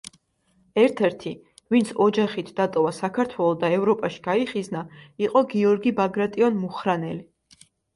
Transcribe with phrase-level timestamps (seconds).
[0.83, 1.33] ერთ-ერთი,
[1.75, 4.85] ვინც ოჯახით დატოვა საქართველო და ევროპაში გაიხიზნა,
[5.29, 7.27] იყო გიორგი ბაგრატიონ-მუხრანელი.